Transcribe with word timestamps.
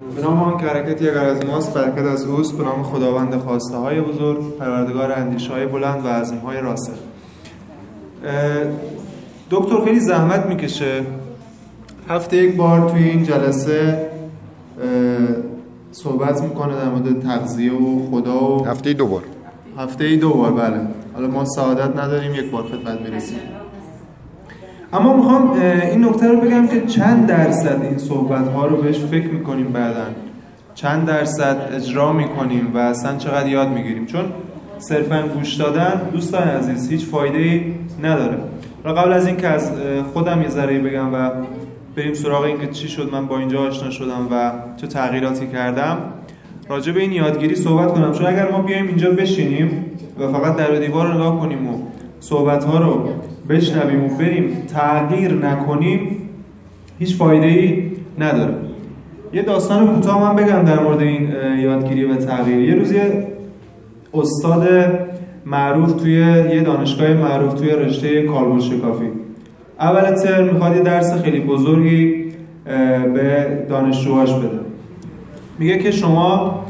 به 0.00 0.22
نام 0.22 0.42
آن 0.42 0.58
که 0.60 0.66
حرکت 0.66 1.02
اگر 1.02 1.24
از 1.24 1.46
ماست 1.46 1.74
برکت 1.74 2.06
از 2.06 2.24
اوست 2.24 2.58
به 2.58 2.64
نام 2.64 2.82
خداوند 2.82 3.36
خواسته 3.36 3.76
های 3.76 4.00
بزرگ 4.00 4.56
پروردگار 4.58 5.12
اندیش 5.12 5.48
های 5.48 5.66
بلند 5.66 6.04
و 6.04 6.08
عظیم 6.08 6.38
های 6.38 6.60
راسخ 6.60 6.92
دکتر 9.50 9.84
خیلی 9.84 10.00
زحمت 10.00 10.46
می‌کشه. 10.46 11.02
هفته 12.08 12.36
یک 12.36 12.56
بار 12.56 12.90
توی 12.90 13.02
این 13.02 13.22
جلسه 13.22 14.10
صحبت 15.92 16.42
می‌کنه 16.42 16.74
در 16.74 16.88
مورد 16.88 17.22
تغذیه 17.22 17.72
و 17.72 18.10
خدا 18.10 18.56
و 18.56 18.66
هفته 18.66 18.92
دو 18.92 19.06
بار. 19.06 19.22
هفته 19.78 20.16
دو 20.16 20.30
بار 20.30 20.52
بله. 20.52 20.80
حالا 21.14 21.28
ما 21.28 21.44
سعادت 21.44 21.96
نداریم 21.96 22.34
یک 22.34 22.50
بار 22.50 22.62
خدمت 22.62 23.00
می‌رسیم. 23.00 23.38
اما 24.96 25.16
می‌خوام 25.16 25.52
این 25.92 26.04
نکته 26.04 26.28
رو 26.28 26.40
بگم 26.40 26.66
که 26.66 26.80
چند 26.80 27.26
درصد 27.26 27.82
این 27.82 27.98
صحبت 27.98 28.48
ها 28.48 28.66
رو 28.66 28.76
بهش 28.76 28.98
فکر 28.98 29.28
می‌کنیم 29.28 29.66
بعدا. 29.66 30.04
چند 30.74 31.06
درصد 31.06 31.56
اجرا 31.72 32.12
می‌کنیم 32.12 32.70
و 32.74 32.78
اصلا 32.78 33.16
چقدر 33.16 33.48
یاد 33.48 33.68
می‌گیریم؟ 33.68 34.06
چون 34.06 34.24
صرفا 34.78 35.22
گوش 35.34 35.54
دادن 35.54 36.00
دوستان 36.12 36.42
عزیز 36.42 36.90
هیچ 36.90 37.04
فایده 37.04 37.38
ای 37.38 37.62
نداره. 38.02 38.38
و 38.84 38.88
قبل 38.88 39.12
از 39.12 39.26
اینکه 39.26 39.48
از 39.48 39.72
خودم 40.12 40.42
یه 40.42 40.48
ذره 40.48 40.78
بگم 40.78 41.14
و 41.14 41.30
بریم 41.96 42.14
سراغ 42.14 42.42
اینکه 42.42 42.66
چی 42.66 42.88
شد 42.88 43.12
من 43.12 43.26
با 43.26 43.38
اینجا 43.38 43.60
آشنا 43.60 43.90
شدم 43.90 44.28
و 44.30 44.52
چه 44.76 44.86
تغییراتی 44.86 45.46
کردم 45.46 45.98
راجع 46.68 46.92
به 46.92 47.00
این 47.00 47.12
یادگیری 47.12 47.54
صحبت 47.54 47.92
کنم. 47.92 48.12
چون 48.12 48.26
اگر 48.26 48.50
ما 48.50 48.62
بیایم 48.62 48.86
اینجا 48.86 49.10
بشینیم 49.10 49.84
و 50.20 50.28
فقط 50.28 50.56
در 50.56 50.70
دیوار 50.70 51.06
رو 51.06 51.14
نگاه 51.14 51.40
کنیم 51.40 51.68
و 51.68 51.78
صحبت 52.20 52.64
ها 52.64 52.78
رو 52.78 53.08
بشنویم 53.48 54.04
و 54.04 54.08
بریم. 54.08 54.50
تغییر 54.74 55.32
نکنیم 55.32 56.16
هیچ 56.98 57.16
فایده 57.16 57.46
ای 57.46 57.82
نداره. 58.18 58.54
یه 59.32 59.42
داستان 59.42 59.94
کوتاه 59.94 60.22
من 60.22 60.36
بگم 60.36 60.62
در 60.62 60.80
مورد 60.80 61.00
این 61.00 61.28
یادگیری 61.60 62.04
و 62.04 62.16
تغییر. 62.16 62.68
یه 62.68 62.74
روز 62.74 62.92
یه 62.92 63.26
استاد 64.14 64.68
معروف 65.46 65.92
توی 65.92 66.12
یه 66.14 66.60
دانشگاه 66.60 67.12
معروف 67.12 67.54
توی 67.54 67.70
رشته 67.70 68.22
کالبد 68.22 68.60
شکافی. 68.60 69.06
اول 69.80 70.14
ترم 70.14 70.44
می‌خواد 70.44 70.76
یه 70.76 70.82
درس 70.82 71.22
خیلی 71.22 71.40
بزرگی 71.40 72.24
به 73.14 73.46
دانشجوهاش 73.68 74.32
بده. 74.32 74.60
میگه 75.58 75.78
که 75.78 75.90
شما 75.90 76.64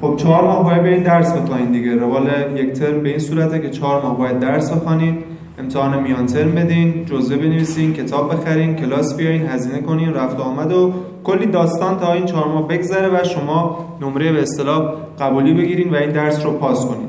خب 0.00 0.16
چهار 0.16 0.44
ماه 0.44 0.64
باید 0.64 0.82
به 0.82 0.88
این 0.88 1.02
درس 1.02 1.32
بخواین 1.32 1.72
دیگه. 1.72 1.94
روال 1.94 2.28
یک 2.56 2.72
ترم 2.72 3.00
به 3.02 3.08
این 3.08 3.18
صورته 3.18 3.58
که 3.58 3.70
چهار 3.70 4.02
ماه 4.02 4.18
باید 4.18 4.38
درس 4.38 4.72
بخوانید. 4.72 5.14
امتحان 5.60 6.02
میان 6.02 6.26
ترم 6.26 6.54
بدین 6.54 7.04
جزوه 7.04 7.36
بنویسین 7.36 7.92
کتاب 7.92 8.32
بخرین 8.32 8.76
کلاس 8.76 9.16
بیاین 9.16 9.46
هزینه 9.46 9.80
کنین 9.80 10.14
رفت 10.14 10.40
آمد 10.40 10.72
و 10.72 10.92
کلی 11.24 11.46
داستان 11.46 11.98
تا 11.98 12.12
این 12.12 12.24
چهار 12.24 12.48
ماه 12.48 12.68
بگذره 12.68 13.08
و 13.08 13.24
شما 13.24 13.86
نمره 14.00 14.32
به 14.32 14.42
اصطلاح 14.42 14.92
قبولی 15.20 15.54
بگیرین 15.54 15.90
و 15.90 15.94
این 15.96 16.10
درس 16.10 16.44
رو 16.44 16.52
پاس 16.52 16.86
کنین. 16.86 17.08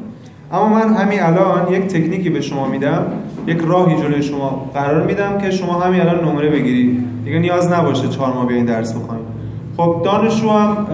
اما 0.52 0.70
من 0.70 0.94
همین 0.94 1.24
الان 1.24 1.74
یک 1.74 1.88
تکنیکی 1.88 2.30
به 2.30 2.42
شما 2.42 2.68
میدم 2.68 3.06
یک 3.48 3.58
راهی 3.68 3.96
جلوی 3.96 4.24
شما 4.24 4.70
قرار 4.74 5.06
میدم 5.06 5.38
که 5.38 5.52
شما 5.52 5.74
همین 5.80 6.02
الان 6.02 6.26
نمره 6.26 6.50
بگیرید 6.50 7.04
دیگه 7.26 7.40
نیاز 7.40 7.72
نباشه 7.72 8.08
چهار 8.08 8.34
ماه 8.34 8.48
بیاین 8.48 8.66
درس 8.66 8.94
بخواین. 8.94 9.22
خب 9.78 10.02
دانشجو 10.06 10.50
هم 10.50 10.88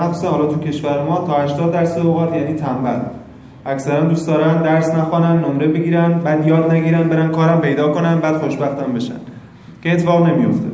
مخصوصا 0.00 0.30
حالا 0.30 0.46
تو 0.46 0.60
کشور 0.60 1.02
ما 1.02 1.24
تا 1.26 1.32
80 1.32 1.72
درصد 1.72 2.00
اوقات 2.00 2.34
یعنی 2.34 2.54
تنبل. 2.54 3.00
اکثرا 3.66 4.00
دوست 4.00 4.26
دارن 4.26 4.62
درس 4.62 4.94
نخوانن 4.94 5.44
نمره 5.44 5.66
بگیرن 5.66 6.12
بعد 6.12 6.46
یاد 6.46 6.72
نگیرن 6.72 7.02
برن 7.02 7.28
کارم 7.28 7.60
پیدا 7.60 7.88
کنن 7.88 8.18
بعد 8.18 8.36
خوشبختم 8.36 8.92
بشن. 8.92 9.14
که 9.82 9.92
اتفاق 9.92 10.28
نمیفته 10.28 10.68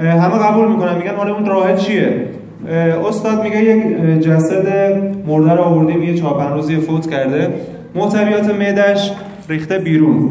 همه 0.00 0.38
قبول 0.38 0.68
می‌کنن 0.68 0.96
میگن 0.96 1.14
حالا 1.16 1.34
اون 1.34 1.46
راه 1.46 1.76
چیه؟ 1.76 2.28
استاد 3.08 3.42
میگه 3.42 3.64
یک 3.64 4.20
جسد 4.20 4.66
مرده 5.26 5.52
رو 5.52 5.62
آوردیم 5.62 6.02
یه 6.02 6.14
چهار 6.14 6.52
روزی 6.52 6.76
فوت 6.76 7.10
کرده. 7.10 7.54
محتویات 7.94 8.54
معدش 8.54 9.12
ریخته 9.48 9.78
بیرون. 9.78 10.30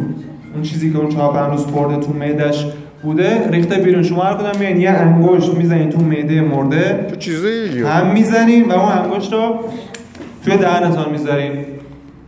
اون 0.54 0.64
چیزی 0.64 0.92
که 0.92 0.98
اون 0.98 1.10
چهار 1.10 1.50
روز 1.52 1.66
خورده 1.66 2.06
تو 2.06 2.14
معدش 2.14 2.66
بوده 3.04 3.50
ریخته 3.52 3.76
بیرون. 3.76 4.04
شما 4.04 4.24
هر 4.24 4.34
کدوم 4.34 4.60
میان 4.60 4.82
یه 4.82 4.90
انگشت 4.90 5.54
می‌زنین 5.54 5.90
تو 5.90 6.02
معده 6.02 6.42
مرده. 6.42 7.06
تو 7.10 7.16
چیزی؟ 7.16 7.84
هم 7.84 8.08
می‌زنین 8.14 8.72
و 8.72 8.74
اون 8.74 8.92
انگشت 8.92 9.34
رو 9.34 9.60
توی 10.46 10.58
دهنتان 10.58 11.12
می‌ذارین 11.12 11.52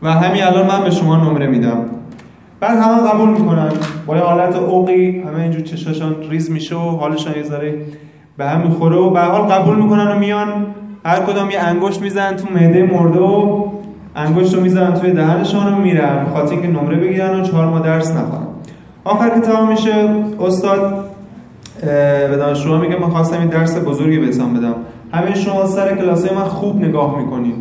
و 0.01 0.11
همین 0.11 0.43
الان 0.43 0.67
من 0.67 0.83
به 0.83 0.89
شما 0.89 1.15
نمره 1.15 1.47
میدم. 1.47 1.77
بعد 2.59 2.77
همه 2.77 3.09
قبول 3.09 3.29
می‌کنن. 3.29 3.69
با 4.05 4.17
یه 4.17 4.23
حالت 4.23 4.55
اوقی 4.55 5.19
همه 5.19 5.41
اینجور 5.41 5.61
چشاشان 5.61 6.15
ریز 6.29 6.51
میشه 6.51 6.75
و 6.75 6.79
حالشان 6.79 7.33
یه 7.35 7.43
به 8.37 8.45
هم 8.45 8.61
می‌خوره 8.61 8.95
و 8.95 9.09
به 9.09 9.19
حال 9.19 9.41
قبول 9.41 9.75
می‌کنن 9.75 10.07
و 10.07 10.19
میان. 10.19 10.47
هر 11.05 11.19
کدام 11.19 11.51
یه 11.51 11.59
انگشت 11.59 12.01
می‌زنن 12.01 12.35
تو 12.35 12.47
معده 12.53 12.89
مرده 12.93 13.19
و 13.19 13.65
انگشت 14.15 14.53
رو 14.53 14.61
می‌زنن 14.61 14.93
توی 14.93 15.11
دهنشان 15.11 15.73
و 15.73 15.77
میرن. 15.77 16.25
خاطر 16.33 16.51
اینکه 16.51 16.67
نمره 16.67 16.97
بگیرن 16.97 17.39
و 17.39 17.43
چهار 17.43 17.65
ماه 17.65 17.83
درس 17.83 18.11
نخوانن 18.11 18.47
آخر 19.03 19.29
که 19.29 19.39
تمام 19.39 19.69
میشه 19.69 20.09
استاد 20.39 21.05
به 22.29 22.35
دانشجوها 22.37 22.77
میگه 22.77 22.99
من 22.99 23.09
خواستم 23.09 23.39
این 23.39 23.47
درس 23.47 23.77
بزرگی 23.77 24.17
بهتون 24.17 24.53
بدم. 24.53 24.75
همه 25.13 25.35
شما 25.35 25.65
سر 25.65 25.95
کلاسای 25.95 26.35
من 26.35 26.43
خوب 26.43 26.81
نگاه 26.83 27.17
می‌کنین. 27.17 27.53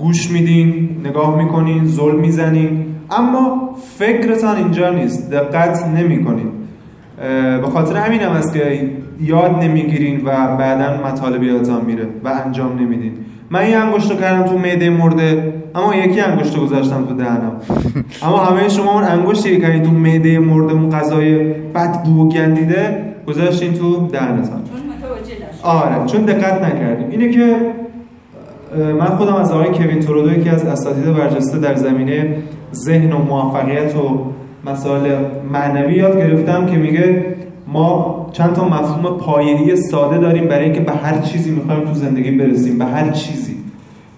گوش 0.00 0.30
میدین 0.30 0.88
نگاه 1.04 1.42
می‌کنین 1.42 1.86
ظلم 1.86 2.20
می‌زنین. 2.20 2.86
اما 3.10 3.70
فکرتان 3.98 4.56
اینجا 4.56 4.90
نیست 4.90 5.30
دقت 5.30 5.86
نمی‌کنین. 5.86 6.46
به 7.62 7.66
خاطر 7.72 7.96
همین 7.96 8.20
هم 8.20 8.32
است 8.32 8.52
که 8.54 8.90
یاد 9.20 9.62
نمی‌گیرین 9.62 10.20
و 10.24 10.56
بعدا 10.56 11.06
مطالب 11.06 11.42
یادتان 11.42 11.84
میره 11.84 12.06
و 12.24 12.28
انجام 12.44 12.78
نمیدین. 12.78 13.12
من 13.50 13.60
این 13.60 13.76
انگشت 13.76 14.10
رو 14.10 14.16
کردم 14.16 14.42
تو 14.42 14.58
معده 14.58 14.90
مرده 14.90 15.52
اما 15.74 15.94
یکی 15.94 16.20
انگشت 16.20 16.56
رو 16.56 16.64
گذاشتم 16.64 17.04
تو 17.04 17.14
دهنم. 17.14 17.52
اما 18.22 18.36
همه 18.36 18.68
شما 18.68 18.92
اون 18.92 19.04
انگشتی 19.04 19.50
که 19.50 19.60
کردین 19.60 19.82
تو 19.82 19.90
معده 19.90 20.38
مرده 20.38 20.72
اون 20.72 20.90
غذای 20.90 21.38
بد 21.52 22.02
بو 22.04 22.28
گندیده 22.28 23.04
گذاشتین 23.26 23.72
تو 23.72 24.06
دهنتان. 24.06 24.62
آره 25.62 26.06
چون 26.06 26.22
دقت 26.22 26.62
نکردیم. 26.62 27.10
اینه 27.10 27.28
که 27.28 27.56
من 28.78 29.06
خودم 29.06 29.34
از 29.34 29.52
آقای 29.52 29.68
کوین 29.68 30.00
تورودو 30.00 30.38
یکی 30.38 30.48
از 30.48 30.64
اساتید 30.64 31.04
برجسته 31.04 31.58
در 31.58 31.74
زمینه 31.74 32.36
ذهن 32.74 33.12
و 33.12 33.18
موفقیت 33.18 33.96
و 33.96 34.20
مسائل 34.70 35.02
معنوی 35.52 35.94
یاد 35.94 36.18
گرفتم 36.18 36.66
که 36.66 36.76
میگه 36.76 37.24
ما 37.72 38.26
چند 38.32 38.52
تا 38.52 38.68
مفهوم 38.68 39.18
پایه‌ای 39.18 39.76
ساده 39.76 40.18
داریم 40.18 40.48
برای 40.48 40.64
اینکه 40.64 40.80
به 40.80 40.92
هر 40.92 41.18
چیزی 41.18 41.50
می‌خوایم 41.50 41.84
تو 41.84 41.94
زندگی 41.94 42.30
برسیم 42.30 42.78
به 42.78 42.84
هر 42.84 43.10
چیزی. 43.10 43.56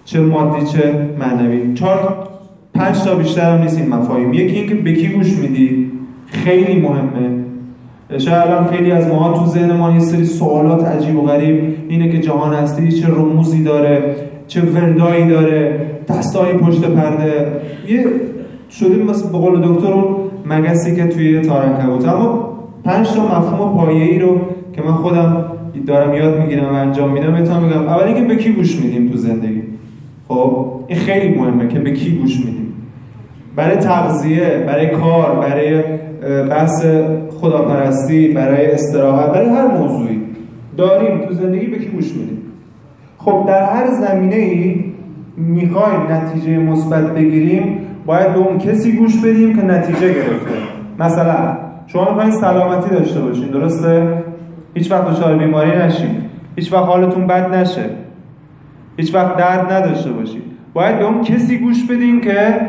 چه 0.05 0.19
مادی 0.19 0.65
چه 0.65 0.93
معنوی. 1.19 1.73
چهار 1.73 2.17
پنج 2.73 3.03
تا 3.03 3.15
بیشتر 3.15 3.55
هم 3.55 3.61
نیست 3.61 3.77
این 3.77 3.89
مفاهیم. 3.89 4.33
یکی 4.33 4.55
اینکه 4.55 4.75
به 4.75 4.93
کی 4.93 5.07
گوش 5.07 5.37
میدی؟ 5.37 5.91
خیلی 6.25 6.81
مهمه. 6.81 7.43
شاید 8.17 8.47
الان 8.47 8.67
خیلی 8.67 8.91
از 8.91 9.07
ما 9.07 9.39
تو 9.39 9.45
ذهن 9.45 9.71
ما 9.71 9.91
یه 9.91 9.99
سری 9.99 10.25
سوالات 10.25 10.83
عجیب 10.83 11.17
و 11.17 11.21
غریب 11.21 11.75
اینه 11.89 12.11
که 12.11 12.19
جهان 12.19 12.53
هستی 12.53 12.91
چه 12.91 13.07
رموزی 13.07 13.63
داره 13.63 14.15
چه 14.47 14.61
وردایی 14.61 15.27
داره 15.27 15.79
دستای 16.09 16.53
پشت 16.53 16.81
پرده. 16.81 17.47
یه 17.87 18.05
شدیم 18.69 19.05
مثل 19.05 19.31
به 19.31 19.37
قول 19.37 19.73
دکتر 19.73 19.93
اون 19.93 20.15
مگسی 20.45 20.95
که 20.95 21.07
توی 21.07 21.41
تارنکبوت 21.41 22.07
اما 22.07 22.59
پنج 22.83 23.07
تا 23.07 23.23
مفهوم 23.23 23.77
پایه‌ای 23.77 24.19
رو 24.19 24.41
که 24.73 24.81
من 24.81 24.93
خودم 24.93 25.45
دارم 25.87 26.13
یاد 26.13 26.39
می‌گیرم 26.39 26.65
و 26.65 26.73
انجام 26.73 27.11
میدم 27.11 27.31
بهتون 27.31 27.63
میگم. 27.63 27.81
اول 27.81 28.03
اینکه 28.03 28.23
به 28.23 28.35
کی 28.35 28.51
گوش 28.51 28.81
میدیم 28.81 29.09
تو 29.09 29.17
زندگی؟ 29.17 29.63
خب 30.27 30.67
این 30.87 30.99
خیلی 30.99 31.35
مهمه 31.35 31.67
که 31.67 31.79
به 31.79 31.91
کی 31.91 32.11
گوش 32.11 32.37
میدیم. 32.37 32.73
برای 33.55 33.77
تغذیه 33.77 34.63
برای 34.67 34.87
کار 34.87 35.35
برای 35.35 35.83
بحث 36.49 36.85
خداپرستی 37.41 38.27
برای 38.27 38.71
استراحت 38.71 39.33
برای 39.33 39.49
هر 39.49 39.67
موضوعی. 39.77 40.19
داریم 40.77 41.19
تو 41.27 41.33
زندگی 41.33 41.67
به 41.67 41.79
کی 41.79 41.85
گوش 41.85 42.11
میدیم؟ 42.11 42.37
خب 43.25 43.45
در 43.47 43.63
هر 43.63 43.87
زمینه 43.91 44.35
ای 44.35 44.83
می‌خوایم 45.37 46.11
نتیجه 46.11 46.57
مثبت 46.57 47.13
بگیریم 47.13 47.79
باید 48.05 48.33
به 48.33 48.39
اون 48.39 48.57
کسی 48.57 48.97
گوش 48.97 49.17
بدیم 49.17 49.55
که 49.55 49.65
نتیجه 49.65 50.13
گرفته. 50.13 50.55
مثلا 50.99 51.57
شما 51.87 52.09
می‌خواین 52.09 52.31
سلامتی 52.31 52.89
داشته 52.89 53.21
باشین 53.21 53.47
درسته؟ 53.47 54.23
هیچ 54.73 54.91
وقت 54.91 55.09
دچار 55.09 55.37
بیماری 55.37 55.77
نشین. 55.77 56.15
هیچ 56.55 56.73
وقت 56.73 56.85
حالتون 56.85 57.27
بد 57.27 57.55
نشه. 57.55 57.85
هیچ 58.97 59.15
وقت 59.15 59.37
درد 59.37 59.73
نداشته 59.73 60.11
باشید 60.11 60.43
باید 60.73 60.99
به 60.99 61.05
اون 61.05 61.21
کسی 61.21 61.57
گوش 61.57 61.83
بدین 61.83 62.21
که 62.21 62.61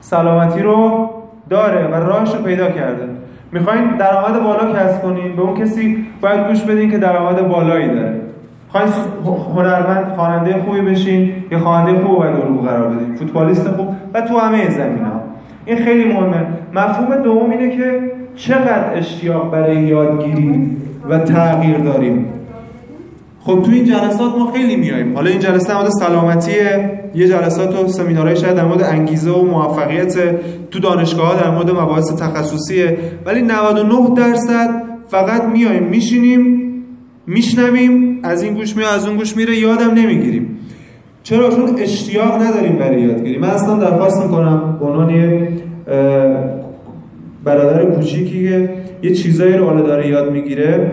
سلامتی 0.00 0.62
رو 0.62 1.10
داره 1.50 1.86
و 1.86 1.94
راهش 1.94 2.34
رو 2.34 2.42
پیدا 2.42 2.70
کرده. 2.70 3.08
می‌خواین 3.52 3.96
درآمد 3.96 4.42
بالا 4.42 4.72
کسب 4.72 5.02
کنین 5.02 5.36
به 5.36 5.42
اون 5.42 5.54
کسی 5.54 6.06
باید 6.20 6.46
گوش 6.46 6.62
بدین 6.62 6.90
که 6.90 6.98
درآمد 6.98 7.48
بالایی 7.48 7.88
داره. 7.88 8.21
خواهید 8.72 8.92
هنرمند 9.56 10.14
خواننده 10.16 10.62
خوبی 10.62 10.80
بشین 10.80 11.32
یه 11.50 11.58
خواننده 11.58 12.04
خوب 12.04 12.18
باید 12.18 12.36
الگو 12.36 12.60
قرار 12.60 12.88
بدین 12.88 13.14
فوتبالیست 13.14 13.68
خوب 13.68 13.88
و 14.14 14.20
تو 14.20 14.38
همه 14.38 14.70
زمین 14.70 15.04
ها 15.04 15.20
این 15.66 15.84
خیلی 15.84 16.04
مهمه. 16.04 16.46
مفهوم 16.74 17.22
دوم 17.22 17.50
اینه 17.50 17.76
که 17.76 18.00
چقدر 18.36 18.94
اشتیاق 18.94 19.50
برای 19.50 19.76
یادگیری 19.76 20.76
و 21.08 21.18
تغییر 21.18 21.78
داریم. 21.78 22.26
خب 23.40 23.62
تو 23.62 23.70
این 23.70 23.84
جلسات 23.84 24.38
ما 24.38 24.52
خیلی 24.52 24.76
میایم 24.76 25.14
حالا 25.14 25.30
این 25.30 25.38
جلسه 25.38 25.68
در 25.68 25.74
مورد 25.74 25.90
سلامتیه 25.90 26.90
یه 27.14 27.28
جلسات 27.28 27.84
و 27.84 27.88
سمینارهای 27.88 28.36
شاید 28.36 28.56
در 28.56 28.64
مورد 28.64 28.82
انگیزه 28.82 29.30
و 29.30 29.44
موفقیت 29.44 30.14
تو 30.70 30.80
دانشگاه 30.80 31.42
در 31.42 31.50
مورد 31.50 31.70
مباحث 31.70 32.16
تخصصیه. 32.16 32.98
ولی 33.26 33.42
99 33.42 34.14
درصد 34.16 34.82
فقط 35.08 35.44
میایم 35.44 35.82
میشینیم 35.82 36.71
میشنویم 37.32 38.18
از 38.22 38.42
این 38.42 38.54
گوش 38.54 38.76
میاد 38.76 38.94
از 38.94 39.06
اون 39.06 39.16
گوش 39.16 39.36
میره 39.36 39.56
یادم 39.56 39.94
نمی‌گیریم. 39.94 40.46
چرا؟ 41.22 41.50
چون 41.50 41.76
اشتیاق 41.78 42.42
نداریم 42.42 42.76
برای 42.76 43.00
یادگیری 43.00 43.38
من 43.38 43.50
اصلا 43.50 43.78
درخواست 43.78 44.22
می‌کنم 44.22 44.78
عنوان 44.80 45.48
برادر 47.44 47.84
کوچیکی 47.84 48.48
که 48.48 48.70
یه 49.02 49.10
چیزایی 49.10 49.52
رو 49.52 49.64
حالا 49.66 49.82
داره 49.82 50.08
یاد 50.08 50.32
می‌گیره 50.32 50.90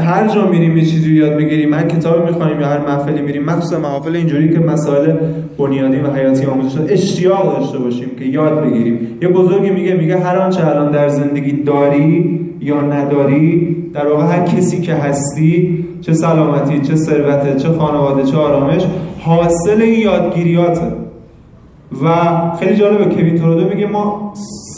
هر 0.00 0.28
جا 0.28 0.50
میریم 0.50 0.76
یه 0.76 0.84
چیزی 0.84 1.12
یاد 1.12 1.36
بگیریم 1.36 1.74
هر 1.74 1.82
کتابی 1.82 2.30
می‌خوانیم 2.30 2.60
یا 2.60 2.66
هر 2.66 2.78
محفلی 2.78 3.22
میریم 3.22 3.44
مخصوصا 3.44 3.78
محافل 3.78 4.16
اینجوری 4.16 4.52
که 4.52 4.58
مسائل 4.58 5.16
بنیادی 5.58 5.96
و 5.96 6.10
حیاتی 6.10 6.46
آموزش 6.46 6.78
اشتیاق 6.88 7.58
داشته 7.58 7.78
باشیم 7.78 8.08
که 8.18 8.24
یاد 8.24 8.64
بگیریم. 8.64 8.98
یه 9.22 9.28
بزرگی 9.28 9.70
میگه 9.70 9.94
میگه 9.94 10.18
هر 10.18 10.36
آنچه 10.36 10.66
الان 10.66 10.90
در 10.90 11.08
زندگی 11.08 11.52
داری 11.52 12.40
یا 12.60 12.80
نداری 12.80 13.69
در 13.94 14.06
واقع 14.06 14.24
هر 14.24 14.44
کسی 14.44 14.80
که 14.80 14.94
هستی 14.94 15.84
چه 16.00 16.12
سلامتی 16.12 16.80
چه 16.80 16.96
ثروت 16.96 17.56
چه 17.56 17.68
خانواده 17.68 18.22
چه 18.22 18.36
آرامش 18.36 18.86
حاصل 19.20 19.82
این 19.82 20.00
یادگیریاته. 20.00 20.92
و 22.04 22.08
خیلی 22.60 22.76
جالبه 22.76 23.04
کوین 23.04 23.38
تورودو 23.38 23.68
میگه 23.68 23.86
ما 23.86 24.32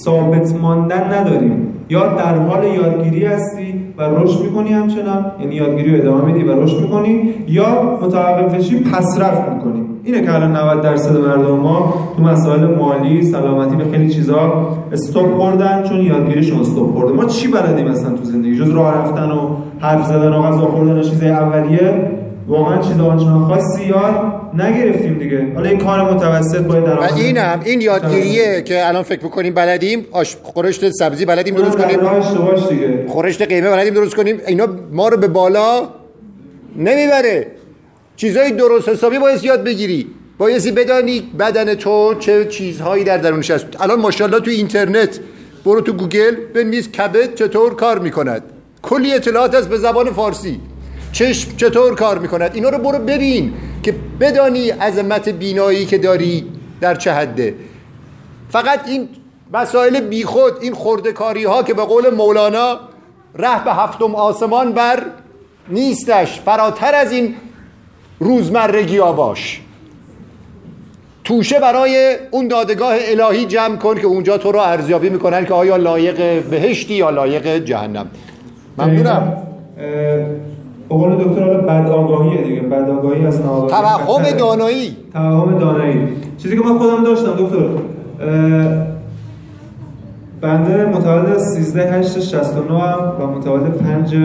ثابت 0.05 0.55
ماندن 0.63 1.13
نداریم. 1.13 1.69
یا 1.89 2.07
در 2.07 2.39
حال 2.39 2.65
یادگیری 2.65 3.25
هستی 3.25 3.75
و 3.99 4.03
رشد 4.03 4.45
می‌کنی 4.45 4.73
همچنان 4.73 5.33
یعنی 5.41 5.55
یادگیری 5.55 5.97
رو 5.97 6.03
ادامه 6.03 6.25
میدی 6.25 6.45
و 6.45 6.63
رشد 6.63 6.81
می‌کنی 6.81 7.35
یا 7.49 7.99
متوقف 8.03 8.55
بشی 8.55 8.81
پس 8.81 9.19
رفت 9.21 9.49
می‌کنی. 9.53 9.92
اینه 10.05 10.23
که 10.23 10.35
الان 10.35 10.57
90 10.57 10.83
درصد 10.83 11.17
مردم 11.17 11.57
ما 11.57 11.95
تو 12.17 12.23
مسائل 12.23 12.65
مالی 12.65 13.23
سلامتی 13.23 13.77
و 13.77 13.91
خیلی 13.91 14.15
چیزا 14.15 14.69
استوب 14.93 15.35
خوردن 15.35 15.83
چون 15.89 16.01
یادگیریشون 16.01 16.61
استوب 16.61 16.95
خورده. 16.95 17.13
ما 17.13 17.25
چی 17.25 17.49
بلدیم 17.49 17.89
مثلا 17.89 18.11
تو 18.11 18.25
زندگی؟ 18.25 18.59
جز 18.59 18.71
راه 18.71 18.95
رفتن 18.95 19.31
و 19.31 19.57
حرف 19.81 20.07
زدن 20.07 20.33
و 20.33 20.43
غذا 20.43 20.67
خوردن 20.67 20.99
و 20.99 21.03
چیزای 21.03 21.29
اولیه؟ 21.29 22.11
واقعا 22.49 22.83
چیز 22.83 23.01
آنچنان 23.01 23.45
خاصی 23.45 23.85
یاد 23.85 24.15
نگرفتیم 24.55 25.19
دیگه. 25.19 25.55
حالا 25.55 25.69
این 25.69 25.79
کار 25.79 26.15
متوسط 26.15 26.61
باید 26.61 26.85
در 26.85 26.99
و 26.99 27.03
اینم 27.17 27.61
این 27.65 27.81
یادگیریه 27.81 28.63
که 28.63 28.89
الان 28.89 29.03
فکر 29.03 29.25
می‌کنیم 29.25 29.55
بلدیم 29.55 30.05
آش 30.13 30.37
خورشت 30.43 30.91
سبزی 30.91 31.25
بلدیم 31.25 31.55
درست 31.55 31.79
کنیم. 31.79 32.01
دیگه. 32.71 33.07
خورشت 33.09 33.43
قیمه 33.43 33.71
بلدیم 33.71 33.95
درست 33.95 34.17
کنیم. 34.17 34.37
اینا 34.47 34.67
ما 34.93 35.09
رو 35.09 35.17
به 35.17 35.29
بالا 35.29 35.83
نمی‌بره. 36.77 37.47
چیزای 38.17 38.53
درست 38.53 38.89
حسابی 38.89 39.19
باید 39.19 39.45
یاد 39.45 39.65
بگیری. 39.65 40.07
بایستی 40.39 40.73
بدانی 40.73 41.21
بدن 41.21 41.75
تو 41.75 42.15
چه 42.15 42.45
چیزهایی 42.45 43.05
در 43.05 43.17
درونش 43.17 43.51
هست. 43.51 43.67
الان 43.81 44.01
ماشاءالله 44.01 44.41
تو 44.41 44.51
اینترنت. 44.51 45.21
برو 45.65 45.81
تو 45.81 45.93
گوگل 45.93 46.35
بنویس 46.55 46.89
کبد 46.89 47.35
چطور 47.35 47.75
کار 47.75 47.99
می‌کند. 47.99 48.43
کلی 48.83 49.15
اطلاعات 49.15 49.55
هست 49.55 49.69
به 49.69 49.79
زبان 49.79 50.13
فارسی. 50.13 50.61
چشم 51.13 51.57
چطور 51.57 51.95
کار 51.95 52.19
می‌کند. 52.19 52.51
اینا 52.55 52.69
رو 52.69 52.79
برو 52.79 52.99
ببین 52.99 53.53
که 53.83 53.95
بدانی 54.21 54.71
عظمت 54.71 55.29
بینایی 55.29 55.87
که 55.87 55.99
داری 55.99 56.47
در 56.81 56.95
چه 56.95 57.13
حده. 57.13 57.55
فقط 58.51 58.89
این 58.89 59.09
مسائل 59.53 60.01
بیخود 60.01 60.53
این 60.61 60.75
خردکاری 60.75 61.45
ها 61.45 61.63
که 61.63 61.75
به 61.75 61.85
قول 61.85 62.11
مولانا 62.11 62.81
ره 63.35 63.65
به 63.65 63.73
هفتم 63.73 64.15
آسمان 64.15 64.73
بر 64.73 65.03
نیستش. 65.69 66.41
فراتر 66.41 66.95
از 66.95 67.13
این 67.13 67.35
روزمرگی 68.23 68.99
باش 68.99 69.61
توشه 71.25 71.61
برای 71.61 72.17
اون 72.31 72.49
دادگاه 72.49 72.95
الهی 72.99 73.47
جمع 73.47 73.77
کن 73.77 73.95
که 73.95 74.07
اونجا 74.07 74.39
تو 74.39 74.53
رو 74.53 74.59
ارزیابی 74.59 75.11
می‌کنن 75.11 75.45
که 75.45 75.55
آیا 75.55 75.77
لایق 75.77 76.43
بهشتی 76.43 76.95
یا 76.95 77.11
لایق 77.11 77.65
جهنم. 77.65 78.07
ممنونم 78.79 79.33
قول 80.89 81.25
دکتر 81.25 81.45
حالا 81.45 81.61
بد 81.61 81.91
آگاهیه 81.91 82.43
دیگه. 82.43 82.61
بد 82.61 82.91
آگاهی 82.91 83.27
از 83.27 83.41
ناآگاهی 83.41 83.71
توهم 83.71 84.31
دانایی. 84.31 84.97
توهم 85.13 85.59
دانایی. 85.59 86.09
چیزی 86.39 86.57
که 86.57 86.65
من 86.65 86.79
خودم 86.79 87.05
داشتم 87.05 87.33
دکتر 87.39 87.69
بنده 90.41 90.85
متولد 90.85 91.39
13 91.39 91.93
8 91.93 92.21
69 92.21 92.79
هم 92.79 93.13
و 93.21 93.27
متولد 93.27 93.73
5 93.73 94.17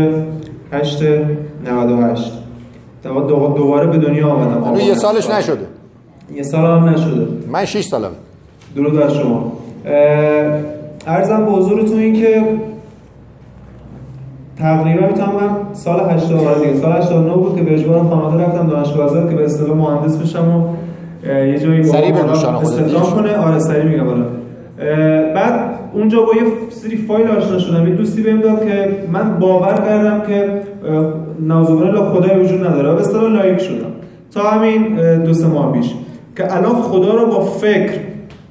8 0.72 1.04
98 1.66 2.34
دوباره 3.56 3.88
به 3.88 3.98
دنیا 3.98 4.30
آمدم. 4.30 4.76
یه 4.80 4.96
سالش 4.96 5.30
نشده. 5.30 5.66
یه 6.36 6.44
سال 6.44 6.66
هم 6.66 6.90
نشده. 6.90 7.28
من 7.52 7.66
6 7.66 7.84
سالم 7.84 8.12
درود 8.76 8.94
بر 8.94 9.10
شما. 9.10 9.52
ارزم 11.08 11.46
به 11.46 11.52
حضورتون 11.52 12.00
این 12.00 12.14
که 12.14 12.44
تقریبا 14.60 15.08
می‌تونم 15.08 15.32
من 15.42 15.74
سال 15.74 16.00
80 16.10 16.64
دیگه. 16.64 16.76
سال 16.76 16.92
89 16.92 17.34
بود 17.34 17.56
که 17.56 17.64
به 17.64 17.74
اجبار 17.74 18.00
خانواده 18.00 18.44
رفتم 18.44 18.68
دانشگاه 18.68 19.06
آزاد 19.06 19.30
که 19.30 19.36
به 19.36 19.46
اصطلاح 19.46 19.78
مهندس 19.78 20.18
بشم 20.18 20.56
و 20.56 20.64
یه 21.28 21.60
جایی 21.60 21.82
با 21.82 21.88
استخدام 21.88 23.04
کنه. 23.04 23.38
آره 23.38 23.60
سری 23.60 23.90
میگم 23.90 24.04
بالا 24.06 24.26
بعد 25.36 25.70
اونجا 25.94 26.18
با 26.22 26.34
یه 26.36 26.44
سری 26.70 26.98
فایل 26.98 27.28
آشنا 27.28 27.60
شدم. 27.60 27.88
یه 27.88 27.96
دوستی 27.96 28.22
بهم 28.22 28.42
داد 28.42 28.66
که 28.66 28.90
من 29.12 29.40
باور 29.40 29.76
کردم 29.76 30.22
که 30.28 30.62
نازوبره 31.40 31.92
لا 31.92 32.10
خدای 32.14 32.40
وجود 32.40 32.68
نداره. 32.68 32.94
به 32.94 33.00
اصطلاح 33.00 33.32
لایک 33.32 33.60
شدم 33.60 33.92
تا 34.34 34.42
همین 34.42 34.96
دو 35.24 35.34
سه 35.34 35.48
ماه 35.48 35.74
پیش 35.74 35.94
که 36.36 36.56
الان 36.56 36.76
خدا 36.76 37.16
رو 37.16 37.26
با 37.26 37.42
فکر 37.42 37.92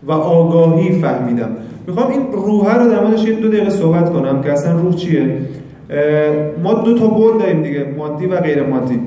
و 0.06 0.12
آگاهی 0.12 0.92
فهمیدم. 0.92 1.48
می‌خوام 1.86 2.10
این 2.10 2.20
روحه 2.32 2.78
رو 2.78 2.90
در 2.90 3.04
موردش 3.04 3.24
دو 3.24 3.48
دقیقه 3.48 3.70
صحبت 3.70 4.12
کنم 4.12 4.42
که 4.42 4.52
اصلا 4.52 4.72
روح 4.72 4.94
چیه. 4.94 5.36
ما 6.62 6.74
دو 6.74 6.98
تا 6.98 7.06
بود 7.06 7.38
داریم 7.38 7.62
دیگه 7.62 7.86
مادی 7.98 8.26
و 8.26 8.40
غیر 8.40 8.62
مادی. 8.62 9.00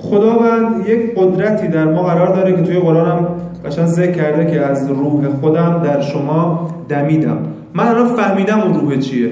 خداوند 0.00 0.88
یک 0.88 1.14
قدرتی 1.16 1.68
در 1.68 1.84
ما 1.84 2.02
قرار 2.02 2.36
داره 2.36 2.52
که 2.52 2.62
توی 2.62 2.78
قرآن 2.78 3.06
هم 3.06 3.26
قشن 3.66 3.86
ذکر 3.86 4.12
کرده 4.12 4.50
که 4.50 4.60
از 4.60 4.90
روح 4.90 5.28
خودم 5.40 5.82
در 5.84 6.00
شما 6.00 6.68
دمیدم. 6.88 7.38
من 7.74 7.88
الان 7.88 8.06
فهمیدم 8.06 8.60
اون 8.60 8.74
روح 8.80 8.98
چیه. 8.98 9.30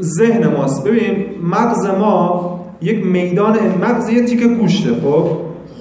ذهن 0.00 0.46
ماست. 0.46 0.84
ببین 0.84 1.16
مغز 1.42 1.86
ما 1.86 2.60
یک 2.82 3.06
میدان 3.06 3.56
مغز 3.82 4.08
یه 4.08 4.24
تیکه 4.24 4.46
گوشته 4.46 4.90
خب؟ 4.90 5.26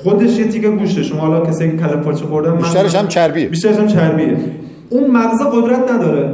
خودش 0.03 0.39
یه 0.39 0.47
تیکه 0.47 0.69
گوشته. 0.69 1.03
شما 1.03 1.19
حالا 1.19 1.45
کسی 1.45 1.71
که 1.71 1.77
کله 1.77 1.95
پاچه 1.95 2.25
خوردن 2.25 2.55
بیشترش 2.55 2.95
هم 2.95 3.07
چربیه. 3.07 3.47
بیشترش 3.47 3.77
هم 3.77 3.87
چربیه. 3.87 4.37
اون 4.89 5.11
مغز 5.11 5.41
قدرت 5.41 5.91
نداره. 5.91 6.29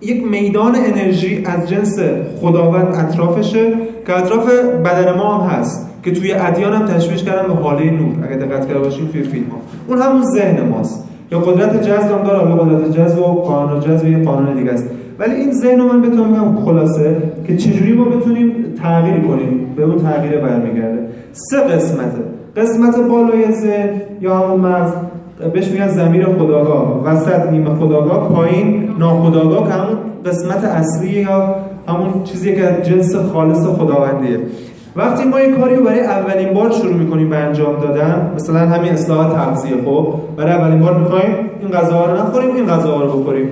یک 0.00 0.26
میدان 0.30 0.74
انرژی 0.74 1.44
از 1.46 1.68
جنس 1.68 1.98
خداوند 2.40 2.94
اطرافشه 2.94 3.72
که 4.06 4.18
اطراف 4.18 4.50
بدن 4.84 5.14
ما 5.14 5.38
هم 5.38 5.58
هست 5.58 5.90
که 6.02 6.10
توی 6.10 6.32
ادیان 6.32 6.72
هم 6.72 6.86
تشبیهش 6.86 7.22
کردن 7.22 7.48
به 7.48 7.54
حاله 7.54 7.90
نور. 7.90 8.14
اگه 8.26 8.36
دقت 8.36 8.68
کرده 8.68 8.80
باشین 8.80 9.08
توی 9.08 9.22
فیلم 9.22 9.44
ها. 9.50 9.56
اون 9.88 9.98
همون 9.98 10.22
ذهن 10.34 10.68
ماست. 10.68 11.04
یا 11.32 11.38
قدرت 11.38 11.82
جذب 11.82 12.10
هم 12.10 12.22
داره. 12.24 12.54
قدرت 12.54 12.92
جذب 12.96 13.18
و 13.18 13.22
قانون 13.22 13.80
جذب 13.80 14.08
یه 14.08 14.24
قانون 14.24 14.56
دیگه 14.56 14.70
است. 14.70 14.84
ولی 15.20 15.34
این 15.34 15.52
ذهن 15.52 15.80
من 15.80 16.02
بهتون 16.02 16.28
میگم 16.28 16.64
خلاصه 16.64 17.16
که 17.46 17.56
چجوری 17.56 17.92
ما 17.92 18.04
بتونیم 18.04 18.52
تغییر 18.82 19.20
کنیم 19.20 19.66
به 19.76 19.82
اون 19.82 19.96
تغییر 19.96 20.36
برمیگرده. 20.36 21.08
سه 21.32 21.60
قسمته. 21.60 22.22
قسمت 22.56 22.96
بالای 22.98 23.52
ذهن 23.52 23.90
یا 24.20 24.38
همون 24.38 24.60
مغز 24.60 24.92
بهش 25.52 25.68
میگن 25.68 25.88
زمیر 25.88 26.26
خداگاه. 26.26 27.04
وسط 27.04 27.50
نیمه 27.50 27.74
خداگاه 27.74 28.28
پایین 28.28 28.88
ناخداگاه 28.98 29.68
که 29.68 29.74
همون 29.74 29.98
قسمت 30.26 30.64
اصلی 30.64 31.10
یا 31.10 31.54
همون 31.88 32.24
چیزی 32.24 32.54
که 32.54 32.76
جنس 32.82 33.16
خالص 33.16 33.66
خداوندیه. 33.66 34.38
وقتی 34.96 35.24
ما 35.24 35.40
یه 35.40 35.52
کاری 35.52 35.76
رو 35.76 35.84
برای 35.84 36.00
اولین 36.00 36.54
بار 36.54 36.70
شروع 36.70 36.94
می‌کنیم 36.94 37.30
به 37.30 37.36
انجام 37.36 37.80
دادن 37.80 38.32
مثلا 38.34 38.58
همین 38.58 38.92
اصلاح 38.92 39.32
تغذیه 39.32 39.72
خب؟ 39.84 40.14
برای 40.36 40.52
اولین 40.52 40.80
بار 40.80 40.98
می‌خوایم 40.98 41.34
این 41.60 41.70
غذاها 41.70 42.06
رو 42.06 42.18
نخوریم 42.18 42.54
این 42.54 42.66
غذاها 42.66 43.04
رو 43.04 43.20
بخوریم. 43.20 43.48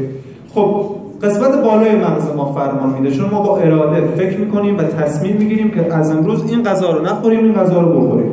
خب 0.55 0.98
قسمت 1.23 1.63
بالای 1.65 1.97
مغز 1.97 2.37
ما 2.37 2.53
فرمان 2.53 2.91
میده. 2.99 3.17
چون 3.17 3.31
ما 3.31 3.43
با 3.43 3.59
اراده 3.59 4.01
فکر 4.01 4.39
می‌کنیم 4.39 4.79
و 4.79 4.83
تصمیم 4.83 5.37
می‌گیریم 5.37 5.71
که 5.71 5.95
از 5.95 6.11
امروز 6.11 6.51
این 6.51 6.63
غذا 6.63 6.93
رو 6.93 7.03
نخوریم 7.03 7.45
این 7.45 7.55
غذا 7.55 7.81
رو 7.81 8.01
بخوریم. 8.01 8.33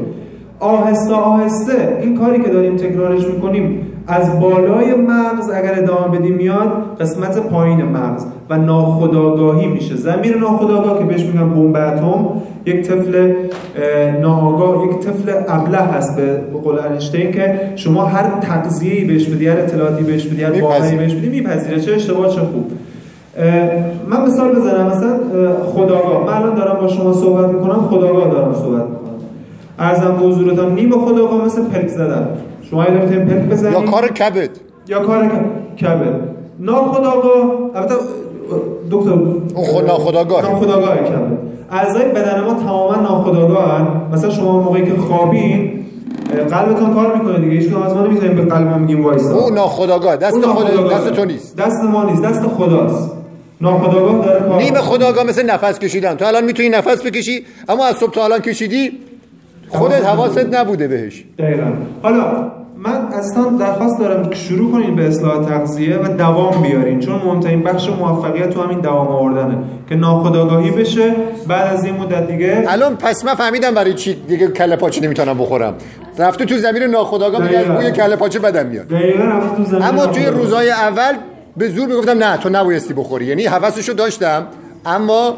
آهسته 0.60 1.14
آهسته 1.14 1.98
این 2.02 2.18
کاری 2.18 2.42
که 2.42 2.50
داریم 2.50 2.76
تکرارش 2.76 3.28
می‌کنیم 3.28 3.88
از 4.08 4.40
بالای 4.40 4.94
مغز 4.94 5.50
اگر 5.50 5.74
ادامه 5.78 6.18
بدیم 6.18 6.36
میاد 6.36 6.98
قسمت 7.00 7.40
پایین 7.40 7.84
مغز. 7.84 8.26
و 8.50 8.58
ناخداگاهی 8.58 9.68
میشه. 9.68 9.96
زمین 9.96 10.34
ناخداگاه 10.34 11.00
که 11.00 11.06
بهش 11.06 11.24
میگن 11.24 11.50
بمب 11.50 11.76
اتم 11.76 12.30
یک 12.66 12.82
طفل 12.82 13.34
ناآگاه 14.22 14.86
یک 14.86 15.00
طفل 15.00 15.32
ابله 15.48 15.78
هست 15.78 16.16
به 16.16 16.40
قول 16.64 16.80
انشتین 16.80 17.32
که 17.32 17.60
شما 17.76 18.06
هر 18.06 18.40
تغذیه‌ای 18.42 19.06
بهش 19.06 19.26
بدی 19.28 19.48
هر 19.48 19.60
اطلاعاتی 19.60 20.04
بهش 20.04 20.26
بدی 20.26 20.44
هر 20.44 20.62
باوری 20.62 20.96
بهش 20.98 21.14
بدی 21.14 21.30
میپذیره. 21.30 21.82
چه 21.82 21.94
اشتباه 21.94 22.30
چه 22.30 22.42
خوب. 22.42 22.72
من 24.10 24.22
مثال 24.26 24.56
بزنم. 24.56 24.88
مثلا 24.88 25.20
خداگاه. 25.74 26.26
من 26.26 26.34
الان 26.34 26.56
دارم 26.56 26.80
با 26.82 26.88
شما 26.88 27.14
صحبت 27.14 27.50
می‌کنم 27.50 27.88
خداگاه 27.90 28.32
دارم 28.32 28.54
صحبت 28.54 28.84
می‌کنم. 28.84 29.16
ارزم 29.80 30.12
به 30.12 30.26
حضورتان 30.26 30.76
نیم 30.76 30.92
خداگاه 30.92 31.46
مثل 31.46 31.64
پلک 31.64 31.88
زدن. 31.88 32.28
شما 32.70 32.82
می‌تونید 32.82 33.28
پلک 33.28 33.50
بزنید 33.50 33.74
یا 33.74 33.82
کار 33.82 34.08
کبد. 34.08 34.50
یا 34.88 35.00
کار 35.00 35.30
کبد. 35.82 36.16
ناخداگاه 36.60 37.52
البته 37.76 37.96
دکتر 38.92 39.10
اون 39.10 39.66
خود 39.66 39.86
ناخداگاه 39.86 40.42
ناخداگاه 40.42 40.98
کبد 40.98 41.38
اعضای 41.72 42.06
بدن 42.06 42.44
ما 42.44 42.54
تماما 42.54 42.96
ناخداگاه 42.96 43.88
مثلا 44.14 44.30
شما 44.30 44.62
موقعی 44.62 44.86
که 44.86 44.98
خوابین 44.98 45.72
قلبتون 46.50 46.94
کار 46.94 47.18
می‌کنه 47.18 47.40
دیگه. 47.40 47.52
هیچ 47.52 47.74
از 47.74 47.94
ما 47.94 48.02
نمی‌تونیم 48.02 48.36
به 48.36 48.42
قلب 48.42 48.68
ما 48.68 48.78
میگیم 48.78 49.06
وایسا. 49.06 49.36
اون 49.36 49.54
ناخداگاه 49.54 50.16
دست 50.16 50.46
خود 50.46 50.92
دست 50.92 51.10
تو 51.10 51.26
نیست 51.26 51.58
دست 51.58 51.84
ما 51.84 52.04
نیست. 52.04 52.24
دست 52.24 52.42
خداست. 52.48 53.12
ناخداگاه 53.62 54.26
داره 54.26 54.50
کار 54.50 54.62
نیم 54.62 54.74
خداگاه 54.74 55.24
مثل 55.24 55.46
نفس 55.46 55.80
کشیدن. 55.80 56.16
تو 56.16 56.26
الان 56.26 56.44
می‌تونی 56.44 56.70
نفس 56.70 57.04
بکشی 57.04 57.46
اما 57.70 57.86
از 57.86 57.96
صبح 57.96 58.12
تا 58.12 58.24
الان 58.24 58.40
کشیدی 58.40 58.92
خودت 59.70 60.06
حواست 60.06 60.54
نبوده 60.54 60.88
بهش. 60.88 61.24
دقیقا. 61.40 61.72
حالا 62.04 62.52
من 62.78 63.08
اصلا 63.14 63.44
درخواست 63.44 64.00
دارم 64.00 64.30
که 64.30 64.36
شروع 64.36 64.72
کنین 64.72 64.96
به 64.96 65.08
اصلاح 65.08 65.46
تغذیه 65.46 65.98
و 65.98 66.08
دوام 66.08 66.62
بیارین 66.62 67.00
چون 67.00 67.16
مهمترین 67.16 67.64
بخش 67.64 67.90
موفقیت 67.90 68.50
تو 68.50 68.62
همین 68.62 68.80
دوام 68.80 69.08
آوردنه 69.08 69.58
که 69.90 69.96
ناخداگاهی 69.96 70.72
بشه. 70.72 71.16
بعد 71.48 71.74
از 71.74 71.86
این 71.86 71.96
مدت 71.96 72.28
دیگه 72.28 72.64
الان 72.68 72.96
پس 72.96 73.26
من 73.26 73.36
فهمیدم 73.36 73.74
برای 73.74 73.94
چی 73.94 74.14
دیگه 74.14 74.48
کله 74.48 74.76
پاچه 74.76 75.02
نمی‌تونم 75.02 75.38
بخورم. 75.38 75.74
رفته 76.18 76.46
تو 76.46 76.58
زمین 76.58 76.84
ناخداگاه 76.84 77.42
میگه 77.42 77.58
از 77.58 77.66
بوی 77.66 77.92
کله 77.92 78.16
پاچه 78.16 78.40
بدم 78.40 78.66
میاد. 78.66 78.88
تو 79.58 79.64
زمین 79.64 79.84
اما 79.84 80.06
توی 80.06 80.26
روزهای 80.26 80.72
اول 80.72 81.14
به 81.58 81.70
زور 81.70 81.88
می‌گفتم 81.88 82.24
نه 82.24 82.38
تو 82.38 82.50
نبایستی 82.50 82.94
بخوری. 82.94 83.26
یعنی 83.26 83.46
حواسشو 83.46 83.94
داشتم 83.94 84.48
اما 84.86 85.34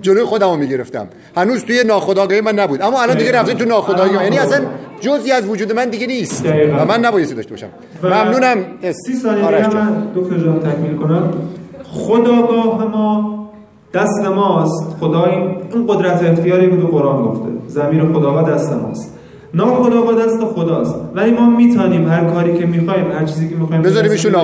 جلوی 0.00 0.24
خودمو 0.24 0.56
می‌گرفتم. 0.56 1.08
هنوز 1.36 1.64
توی 1.64 1.84
ناخودآگاهی 1.84 2.40
من 2.40 2.58
نبود. 2.58 2.82
اما 2.82 3.02
الان 3.02 3.16
دیگه 3.16 3.32
رفته 3.32 3.54
تو 3.54 3.64
ناخودآگاهی 3.64 4.24
یعنی 4.24 4.38
اصلا 4.38 4.60
جزئی 5.00 5.32
از 5.32 5.48
وجود 5.48 5.72
من 5.72 5.88
دیگه 5.90 6.06
نیست. 6.06 6.46
و 6.78 6.84
من 6.84 7.00
نبایستی 7.04 7.34
داشته 7.34 7.50
باشم. 7.50 7.68
ممنونم. 8.02 8.58
سی 9.06 9.14
ثانیه 9.14 9.44
من 9.44 10.06
دکتر 10.16 10.38
جان 10.38 10.60
تکمیل 10.60 10.96
کنم. 10.96 11.32
خداگاه 11.84 12.84
ما 12.84 13.38
دست 13.94 14.26
ماست. 14.34 14.96
خدا 15.00 15.24
این 15.24 15.86
قدرت 15.88 16.22
اختیاری 16.22 16.70
که 16.70 16.76
تو 16.76 16.86
قرآن 16.86 17.22
گفته. 17.22 17.48
زمیر 17.66 18.04
خداگاه 18.12 18.50
دست 18.50 18.72
ماست. 18.72 19.14
ناخداگاه 19.54 20.26
دست 20.26 20.44
خداست. 20.44 20.94
ولی 21.14 21.30
ما 21.30 21.50
می‌تونیم 21.50 22.08
هر 22.08 22.24
کاری 22.24 22.58
که 22.58 22.66
می‌خوایم 22.66 23.10
هر 23.10 23.24
چیزی 23.24 23.48
که 23.48 23.56
می‌خوایم 23.56 23.82
بذاریم 23.82 24.10
ایشون 24.10 24.34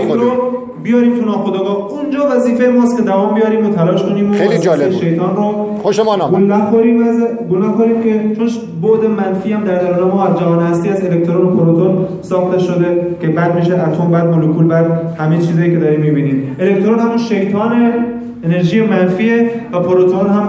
بیاریم 0.85 1.19
تو 1.19 1.25
ناخداگاه 1.25 1.77
اونجا 1.77 2.21
وظیفه 2.31 2.69
ماست 2.69 2.97
که 2.97 3.03
دوام 3.03 3.35
بیاریم 3.35 3.67
و 3.67 3.71
تلاش 3.71 4.03
کنیم 4.03 4.31
و 4.31 4.35
خیلی 4.35 4.59
جالب 4.59 4.91
شیطان 4.91 5.37
رو 5.37 5.45
خوش 5.83 5.99
ما 5.99 6.29
گول 6.29 6.53
نخوریم 6.53 7.03
از 7.09 7.17
گول 7.49 7.59
نخوریم 7.59 8.03
که 8.03 8.37
چون 8.37 8.49
بعد 8.83 9.11
منفی 9.11 9.53
هم 9.53 9.65
در 9.65 9.83
درون 9.83 10.11
ما 10.11 10.25
از 10.25 10.39
جهان 10.39 10.61
هستی 10.61 10.89
از 10.89 11.05
الکترون 11.05 11.47
و 11.47 11.57
پروتون 11.57 12.07
ساخته 12.23 12.59
شده 12.59 13.07
که 13.21 13.29
بعد 13.29 13.57
میشه 13.57 13.75
اتم 13.75 14.11
بعد 14.11 14.27
مولکول 14.27 14.67
بعد 14.67 15.17
همه 15.19 15.39
چیزایی 15.39 15.71
که 15.71 15.79
داریم 15.79 16.01
می‌بینیم. 16.01 16.57
الکترون 16.59 16.99
همون 16.99 17.19
شیطان 17.19 17.73
انرژی 18.45 18.81
منفیه 18.81 19.51
و 19.73 19.81
پروتون 19.81 20.27
هم 20.27 20.49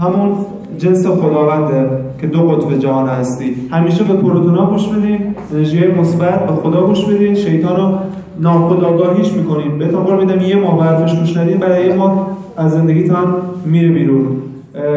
همون 0.00 0.36
جنس 0.78 1.06
خداونده 1.06 1.90
که 2.20 2.26
دو 2.26 2.48
قطب 2.48 2.78
جهان 2.78 3.08
هستی. 3.08 3.56
همیشه 3.70 4.04
به 4.04 4.14
پروتونا 4.14 4.66
گوش 4.66 4.88
بدین 4.88 5.18
انرژی 5.52 5.86
مثبت 5.86 6.46
به 6.46 6.52
خدا 6.52 6.86
گوش 6.86 7.04
بدین 7.04 7.34
شیطان 7.34 7.76
رو 7.76 7.98
ناخداگاهیش 8.42 9.32
می‌کنین 9.32 9.78
بهتون 9.78 10.04
قول 10.04 10.24
میدم 10.24 10.40
یه 10.40 10.56
ماه 10.56 10.78
برفش 10.78 11.18
گوش 11.18 11.36
ندین 11.36 11.58
برای 11.58 11.86
یه 11.86 11.94
ماه 11.94 12.26
از 12.56 12.72
زندگیتان 12.72 13.34
میره 13.64 13.88
بیرون. 13.88 14.42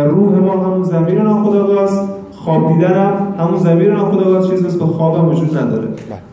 روح 0.05 0.39
ما 0.39 0.51
همون 0.51 0.83
زمیر 0.83 1.21
ناخداگاهست 1.21 2.01
خواب 2.35 2.67
دیدن 2.67 2.93
هم 2.93 3.33
همون 3.39 3.59
زمیر 3.59 3.93
ناخداگاه 3.93 4.49
چیز 4.49 4.63
نیست 4.63 4.79
که 4.79 4.85
خواب 4.85 5.17
هم 5.17 5.29
وجود 5.29 5.57
نداره. 5.57 5.87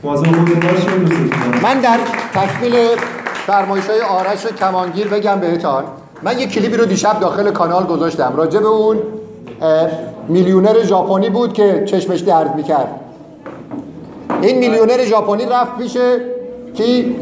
مواظب 0.04 0.26
خودتون 0.26 0.60
باشین 0.60 1.30
من 1.62 1.80
در 1.80 1.98
تکمیل 2.34 2.72
فرمایش 3.46 3.84
های 3.86 4.00
آرش 4.00 4.46
کمانگیر 4.46 5.08
بگم 5.08 5.40
بهتان. 5.40 5.84
من 6.22 6.38
یه 6.38 6.46
کلیپی 6.46 6.76
رو 6.76 6.84
دیشب 6.84 7.20
داخل 7.20 7.50
کانال 7.50 7.84
گذاشتم. 7.84 8.32
راجع 8.36 8.60
به 8.60 8.68
اون 8.68 8.96
میلیونر 10.28 10.84
ژاپنی 10.84 11.30
بود 11.30 11.52
که 11.52 11.82
چشمش 11.86 12.20
درد 12.20 12.56
می‌کرد. 12.56 12.88
این 14.42 14.58
میلیونر 14.58 15.04
ژاپنی 15.04 15.44
رفت 15.44 15.78
پیش 15.78 15.96
کی 16.74 17.16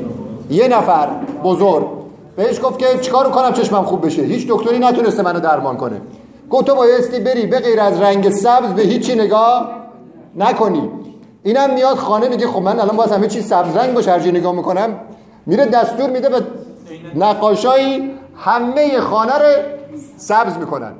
یه 0.50 0.68
نفر 0.68 1.08
بزرگ 1.44 1.86
بهش 2.36 2.60
گفت 2.62 2.78
که 2.78 2.86
چیکار 3.00 3.30
کنم 3.30 3.52
چشمم 3.52 3.84
خوب 3.84 4.06
بشه. 4.06 4.22
هیچ 4.22 4.46
دکتری 4.48 4.78
نتونسته 4.78 5.22
منو 5.22 5.40
درمان 5.40 5.76
کنه. 5.76 6.00
گفت 6.50 6.66
تو 6.66 6.74
بایستی 6.74 7.20
بری 7.20 7.46
به 7.46 7.58
غیر 7.58 7.80
از 7.80 8.00
رنگ 8.00 8.30
سبز 8.30 8.72
به 8.72 8.82
هیچی 8.82 9.14
نگاه 9.14 9.70
نکنی. 10.36 10.90
اینم 11.42 11.74
میاد 11.74 11.96
خانه 11.96 12.28
میگه 12.28 12.46
خب 12.46 12.62
من 12.62 12.80
الان 12.80 12.96
باز 12.96 13.12
همه 13.12 13.28
چیز 13.28 13.46
سبز 13.48 13.76
رنگ 13.76 13.94
باشه 13.94 14.10
هرچی 14.10 14.32
نگاه 14.32 14.54
می‌کنم. 14.54 14.88
میره 15.46 15.66
دستور 15.66 16.10
میده 16.10 16.28
به 16.28 16.42
نقاشایی 17.14 18.10
همه 18.36 19.00
خانه 19.00 19.32
رو 19.32 19.62
سبز 20.16 20.56
می‌کنن. 20.56 20.92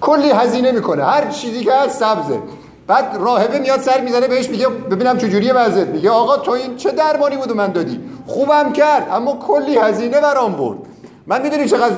کلی 0.00 0.30
هزینه 0.30 0.72
می‌کنه. 0.72 1.04
هر 1.04 1.30
چیزی 1.30 1.64
که 1.64 1.72
هست 1.72 1.98
سبزه. 2.00 2.38
بعد 2.86 3.16
راهبه 3.20 3.58
میاد 3.58 3.80
سر 3.80 4.00
می‌زنه 4.00 4.28
بهش 4.28 4.48
میگه 4.48 4.68
ببینم 4.68 5.18
چجوریه 5.18 5.52
وضعیت. 5.52 5.88
میگه 5.88 6.10
آقا 6.10 6.36
تو 6.36 6.50
این 6.50 6.76
چه 6.76 6.90
درمانی 6.90 7.36
بود 7.36 7.52
من 7.52 7.72
دادی؟ 7.72 8.00
خوبم 8.26 8.72
کرد 8.72 9.08
اما 9.12 9.36
کلی 9.36 9.78
هزینه 9.78 10.20
برام 10.20 10.52
برد. 10.52 10.78
من 11.26 11.42
می‌دونی 11.42 11.68
چقدر 11.68 11.94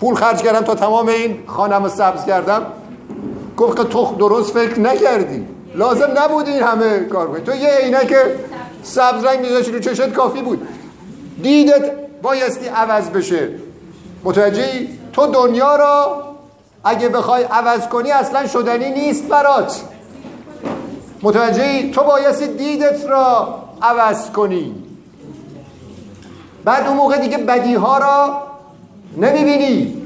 پول 0.00 0.14
خرج 0.14 0.42
کردم 0.42 0.60
تا 0.60 0.74
تمام 0.74 1.08
این 1.08 1.38
خانم 1.46 1.82
رو 1.82 1.88
سبز 1.88 2.24
کردم؟ 2.24 2.66
گفت 3.56 3.76
که 3.76 3.84
تو 3.84 4.14
درست 4.18 4.52
فکر 4.52 4.80
نکردی. 4.80 5.46
لازم 5.74 6.08
نبود 6.16 6.48
این 6.48 6.62
همه 6.62 6.98
کار 6.98 7.28
کنی. 7.28 7.40
تو 7.40 7.54
یه 7.54 7.68
عینک 7.68 8.14
سبز 8.82 9.24
رنگ 9.24 9.40
میذاشی 9.40 9.72
رو 9.72 9.78
چشت 9.78 10.12
کافی 10.12 10.42
بود. 10.42 10.68
دیدت 11.42 11.90
بایستی 12.22 12.68
عوض 12.68 13.10
بشه. 13.10 13.48
متوجهی؟ 14.24 14.88
تو 15.12 15.26
دنیا 15.26 15.76
را 15.76 16.22
اگه 16.84 17.08
بخوای 17.08 17.44
عوض 17.44 17.88
کنی 17.88 18.10
اصلا 18.10 18.46
شدنی 18.46 18.90
نیست 18.90 19.28
برات. 19.28 19.82
متوجهی؟ 21.26 21.90
تو 21.90 22.02
بایستی 22.02 22.46
دیدت 22.46 23.04
را 23.04 23.58
عوض 23.82 24.30
کنی. 24.30 24.74
بعد 26.64 26.86
اون 26.86 26.96
موقع 26.96 27.18
دیگه 27.18 27.38
بدی 27.38 27.74
ها 27.74 27.98
را 27.98 28.42
نمی‌بینی. 29.16 30.02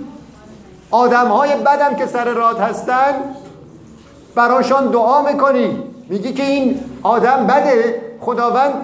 آدم 0.91 1.29
های 1.29 1.57
بدم 1.57 1.95
که 1.95 2.07
سر 2.07 2.25
راد 2.25 2.59
هستن 2.59 3.15
براشان 4.35 4.87
دعا 4.87 5.23
می‌کنی. 5.23 5.83
میگی 6.09 6.33
که 6.33 6.43
این 6.43 6.81
آدم 7.03 7.47
بده. 7.47 8.03
خداوند 8.21 8.75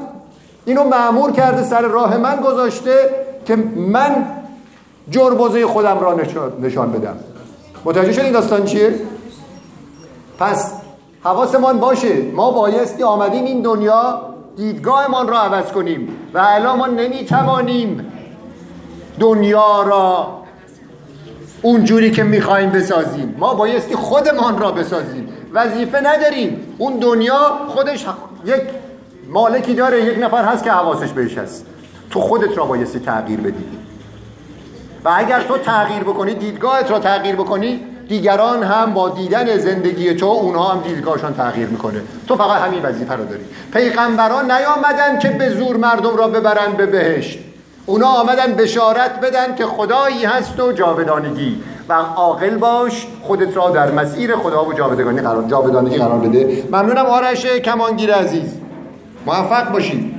اینو 0.65 0.85
معمور 0.85 1.33
کرده 1.33 1.63
سر 1.65 1.83
راه 1.83 2.17
من 2.17 2.37
گذاشته 2.37 3.11
که 3.47 3.57
من 3.77 4.27
جربوزه 5.11 5.67
خودم 5.67 5.99
را 5.99 6.15
نشان 6.61 6.93
بدم. 6.93 7.17
متوجه 7.85 8.13
شد 8.13 8.21
این 8.21 8.33
داستان 8.33 8.65
چیه؟ 8.65 8.95
پس 10.39 10.73
حواسمان 11.27 11.81
باشه. 11.81 12.23
ما 12.23 12.51
بایستی 12.51 13.03
آمدیم 13.03 13.45
این 13.45 13.63
دنیا 13.63 14.21
دیدگاهمان 14.57 15.29
را 15.29 15.39
عوض 15.39 15.73
کنیم 15.73 16.09
و 16.35 16.39
الان 16.39 16.79
ما 16.79 16.87
نمی‌توانیم 16.87 18.13
دنیا 19.21 19.83
را 19.83 20.29
اونجوری 21.63 22.11
که 22.11 22.23
می‌خوایم 22.23 22.71
بسازیم. 22.71 23.37
ما 23.39 23.55
بایستی 23.55 23.95
خودمان 23.95 24.59
را 24.59 24.73
بسازیم. 24.73 25.29
وظیفه 25.53 26.01
نداریم. 26.01 26.75
اون 26.79 26.97
دنیا 26.97 27.51
خودش 27.69 28.07
یک 28.45 28.63
مالکی 29.29 29.75
داره 29.75 30.05
یک 30.05 30.19
نفر 30.19 30.45
هست 30.45 30.65
که 30.65 30.71
حواسش 30.71 31.13
بهش 31.13 31.39
هست. 31.39 31.67
تو 32.11 32.21
خودت 32.21 32.59
را 32.59 32.65
بایستی 32.65 32.99
تغییر 32.99 33.41
بدی. 33.41 33.65
و 35.05 35.11
اگر 35.17 35.43
تو 35.43 35.59
تغییر 35.59 36.03
بکنی 36.03 36.35
دیدگاهت 36.35 36.91
را 36.91 36.99
تغییر 36.99 37.37
بکنی 37.37 37.81
دیگران 38.09 38.63
هم 38.63 38.95
با 38.95 39.09
دیدن 39.09 39.59
زندگی 39.59 40.15
تو 40.15 40.27
اونها 40.27 40.69
هم 40.69 40.81
دیدگاهشان 40.81 41.35
تغییر 41.35 41.69
می‌کنه. 41.69 42.01
تو 42.29 42.37
فقط 42.37 42.63
همین 42.63 42.83
وظیفه 42.83 43.15
رو 43.15 43.25
داری. 43.25 43.45
پیغمبران 43.73 44.51
نیامدن 44.51 45.19
که 45.19 45.29
به 45.29 45.51
زور 45.51 45.77
مردم 45.77 46.17
را 46.17 46.29
ببرن 46.29 46.73
به 46.73 46.87
بهشت. 46.87 47.39
اونا 47.87 48.07
آمدن 48.07 48.53
بشارت 48.53 49.21
بدن 49.21 49.55
که 49.55 49.67
خدایی 49.67 50.25
هست 50.25 50.61
و 50.61 50.73
جاودانگی. 50.73 51.63
و 51.89 51.93
عاقل 51.93 52.57
باش 52.57 53.07
خودت 53.23 53.57
را 53.57 53.71
در 53.71 53.91
مسیر 53.91 54.37
خدا 54.37 54.65
و 54.65 54.73
جاودانگی 54.73 55.21
قرار 55.21 55.45
جاودانگی 55.45 55.97
قرار 55.97 56.19
بده. 56.19 56.65
ممنونم 56.73 57.07
آرش 57.07 57.47
کمانگیر 57.47 58.15
عزیز. 58.15 58.51
موفق 59.27 59.73
باشید 59.73 60.13